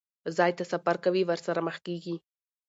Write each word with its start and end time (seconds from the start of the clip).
ځای 0.37 0.51
ته 0.57 0.63
سفر 0.71 0.95
کوي، 1.03 1.23
ورسره 1.25 1.59
مخ 1.67 1.77
کېږي. 1.85 2.15